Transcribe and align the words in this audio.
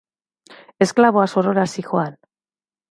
Esklaboa 0.85 1.27
sorora 1.35 1.69
zihoan. 1.77 2.21